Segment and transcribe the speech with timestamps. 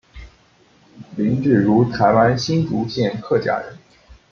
[1.15, 3.77] 林志儒台湾新竹县客家人。